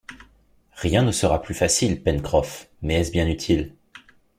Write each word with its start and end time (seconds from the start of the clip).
Rien 0.77 1.03
ne 1.03 1.11
sera 1.11 1.43
plus 1.43 1.53
facile, 1.53 2.01
Pencroff, 2.01 2.71
mais 2.81 2.95
est-ce 2.95 3.11
bien 3.11 3.27
utile 3.27 3.75